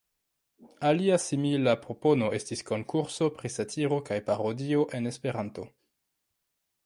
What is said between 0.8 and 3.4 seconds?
Alia simila propono estis konkurso